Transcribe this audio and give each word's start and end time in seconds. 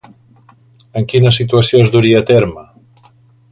En 1.01 1.05
quina 1.13 1.33
situació 1.37 1.83
es 1.85 1.93
duria 1.97 2.25
a 2.25 2.29
terme? 2.33 2.67